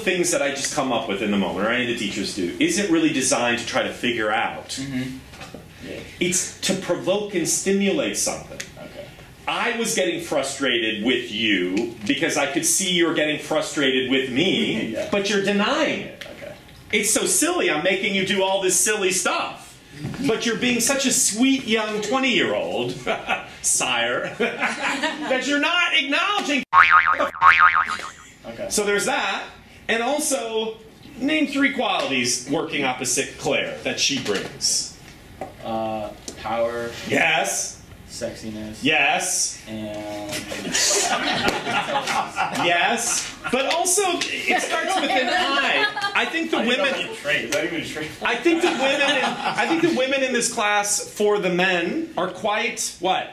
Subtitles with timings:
[0.00, 2.34] things that I just come up with in the moment, or any of the teachers
[2.34, 4.78] do, isn't really designed to try to figure out.
[4.78, 5.98] Yeah.
[6.20, 8.58] It's to provoke and stimulate something.
[8.78, 9.06] Okay.
[9.48, 14.88] I was getting frustrated with you because I could see you're getting frustrated with me,
[14.92, 15.08] Yeah.
[15.10, 16.26] but you're denying it.
[16.36, 16.54] Okay.
[16.92, 19.68] It's so silly, I'm making you do all this silly stuff.
[20.26, 22.92] But you're being such a sweet young 20 year old,
[23.62, 26.62] sire, that you're not acknowledging.
[28.46, 28.66] Okay.
[28.70, 29.44] So there's that.
[29.90, 30.76] And also,
[31.18, 34.96] name three qualities working opposite Claire that she brings.
[35.64, 40.30] Uh, power, Yes, sexiness, yes, and
[42.64, 43.34] yes.
[43.50, 46.12] But also, it starts with an I.
[46.14, 46.94] I think the women.
[47.16, 47.46] Trait.
[47.46, 48.10] Is that even a trait?
[48.22, 49.16] I think the women.
[49.16, 53.28] In, I think the women in this class for the men are quite what?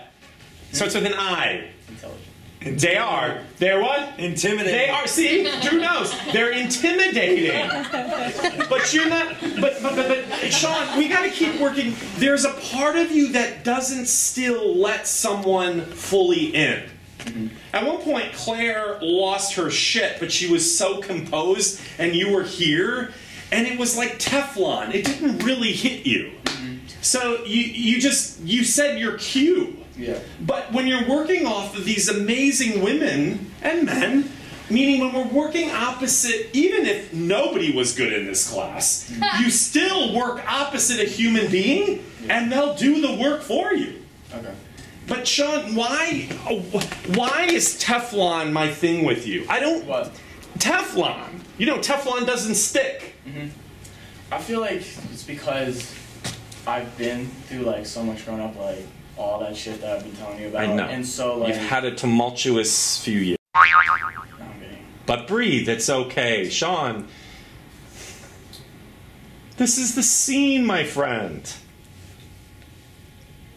[0.71, 1.69] Starts with an I.
[1.87, 2.23] Intelligent.
[2.59, 3.43] They are.
[3.59, 4.19] They're what?
[4.19, 4.73] Intimidating.
[4.73, 5.07] They are.
[5.07, 6.13] See, Drew knows.
[6.33, 7.69] They're intimidating.
[8.67, 9.35] But you're not.
[9.41, 11.95] But but but, but Sean, we got to keep working.
[12.17, 16.83] There's a part of you that doesn't still let someone fully in.
[17.73, 22.43] At one point, Claire lost her shit, but she was so composed, and you were
[22.43, 23.11] here,
[23.51, 24.93] and it was like Teflon.
[24.93, 26.31] It didn't really hit you.
[27.01, 29.77] So you you just you said your cue.
[29.97, 30.19] Yeah.
[30.41, 34.29] But when you're working off of these amazing women and men,
[34.69, 40.15] meaning when we're working opposite, even if nobody was good in this class, you still
[40.15, 44.03] work opposite a human being and they'll do the work for you.
[44.33, 44.53] Okay.
[45.07, 46.27] But Sean, why
[47.15, 49.45] why is Teflon my thing with you?
[49.49, 50.11] I don't What?
[50.59, 51.39] Teflon.
[51.57, 53.15] You know Teflon doesn't stick.
[53.25, 53.47] Mm-hmm.
[54.31, 55.95] I feel like it's because
[56.67, 58.85] I've been through like so much growing up, like
[59.17, 60.61] all that shit that I've been telling you about.
[60.61, 60.85] I know.
[60.85, 63.37] And so like You've had a tumultuous few years.
[65.05, 66.49] But breathe, it's okay.
[66.49, 67.07] Sean,
[69.55, 71.49] this is the scene, my friend.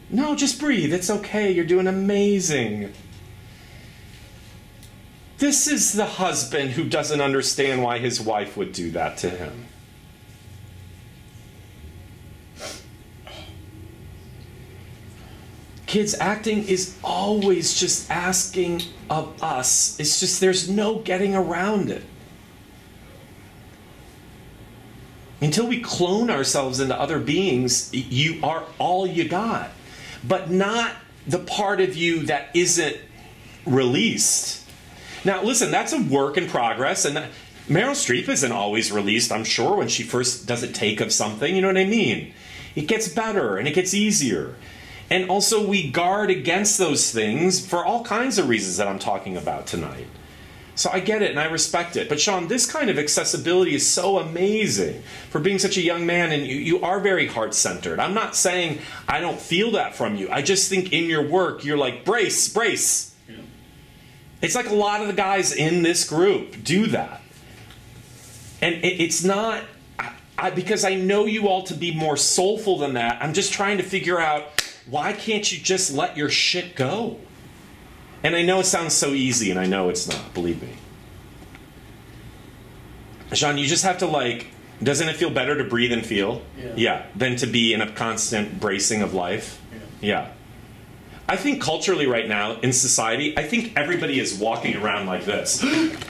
[0.09, 0.93] No, just breathe.
[0.95, 1.51] It's okay.
[1.51, 2.93] You're doing amazing.
[5.39, 9.67] This is the husband who doesn't understand why his wife would do that to him.
[15.91, 18.81] Kids, acting is always just asking
[19.11, 19.99] of us.
[19.99, 22.05] It's just there's no getting around it.
[25.41, 29.73] Until we clone ourselves into other beings, you are all you got.
[30.23, 30.93] But not
[31.27, 32.97] the part of you that isn't
[33.67, 34.65] released.
[35.25, 37.17] Now, listen, that's a work in progress, and
[37.67, 41.53] Meryl Streep isn't always released, I'm sure, when she first does a take of something.
[41.53, 42.33] You know what I mean?
[42.77, 44.55] It gets better and it gets easier.
[45.11, 49.37] And also, we guard against those things for all kinds of reasons that I'm talking
[49.37, 50.07] about tonight.
[50.77, 52.09] So I get it and I respect it.
[52.09, 56.33] But Sean, this kind of accessibility is so amazing for being such a young man,
[56.33, 57.99] and you, you are very heart centered.
[57.99, 60.31] I'm not saying I don't feel that from you.
[60.31, 63.15] I just think in your work, you're like, brace, brace.
[64.41, 67.21] It's like a lot of the guys in this group do that.
[68.63, 69.65] And it, it's not
[69.99, 73.23] I, I, because I know you all to be more soulful than that.
[73.23, 77.19] I'm just trying to figure out why can't you just let your shit go?
[78.23, 80.75] And I know it sounds so easy, and I know it's not, believe me.
[83.33, 84.49] Jean, you just have to like,
[84.83, 86.43] doesn't it feel better to breathe and feel?
[86.77, 87.07] Yeah.
[87.15, 89.61] than to be in a constant bracing of life?
[89.73, 89.79] Yeah.
[90.01, 90.33] Yeah.
[91.29, 95.65] I think culturally right now in society, I think everybody is walking around like this.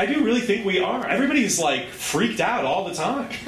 [0.00, 1.06] I do really think we are.
[1.06, 3.28] Everybody's like freaked out all the time.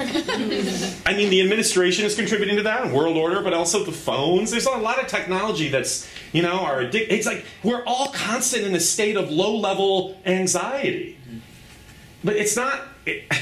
[1.03, 4.51] I mean, the administration is contributing to that, and world order, but also the phones.
[4.51, 8.65] There's a lot of technology that's, you know, are addic- It's like we're all constant
[8.65, 11.17] in a state of low level anxiety.
[12.23, 12.83] But it's not.
[13.07, 13.33] It,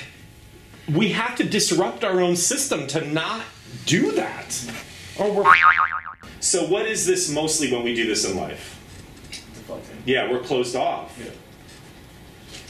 [0.90, 3.42] we have to disrupt our own system to not
[3.86, 4.58] do that.
[5.20, 5.44] Or we're.
[6.40, 8.80] So, what is this mostly when we do this in life?
[10.06, 11.20] Yeah, we're closed off.
[11.20, 11.32] Yeah.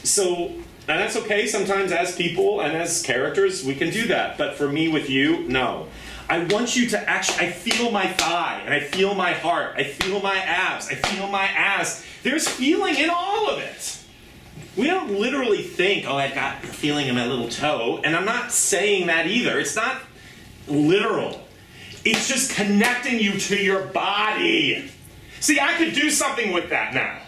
[0.04, 4.36] So, and that's okay sometimes as people and as characters, we can do that.
[4.38, 5.88] But for me with you, no.
[6.28, 9.84] I want you to actually, I feel my thigh, and I feel my heart, I
[9.84, 12.04] feel my abs, I feel my ass.
[12.22, 13.98] There's feeling in all of it.
[14.76, 18.24] We don't literally think, oh, i've got a feeling in my little toe, and I'm
[18.24, 19.58] not saying that either.
[19.58, 20.00] It's not
[20.66, 21.42] literal.
[22.04, 24.90] It's just connecting you to your body.
[25.40, 27.21] See, I could do something with that now.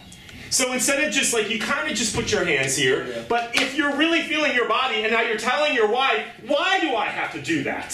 [0.55, 3.23] So instead of just like, you kind of just put your hands here, Yeah.
[3.29, 6.95] but if you're really feeling your body and now you're telling your wife, why do
[6.95, 7.93] I have to do that?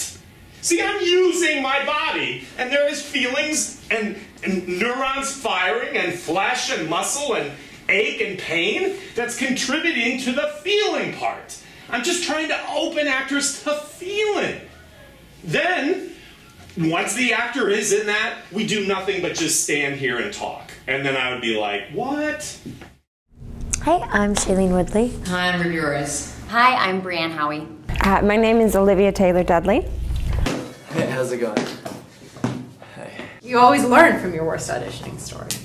[0.60, 4.14] See, I'm using my body, and there is feelings and,
[4.44, 7.50] and neurons firing and flesh and muscle and
[7.88, 11.56] ache and pain that's contributing to the feeling part.
[11.88, 14.60] I'm just trying to open actors to feeling.
[15.42, 16.10] Then,
[16.76, 20.69] once the actor is in that, we do nothing but just stand here and talk.
[20.90, 22.58] And then I would be like, what?
[23.82, 25.12] Hi, I'm Shailene Woodley.
[25.26, 26.36] Hi, I'm Ruby Rose.
[26.48, 27.64] Hi, I'm Brianne Howey.
[28.04, 29.82] Uh, my name is Olivia Taylor Dudley.
[30.88, 31.64] Hey, how's it going?
[32.96, 33.12] Hey.
[33.40, 35.64] You always learn from your worst auditioning stories.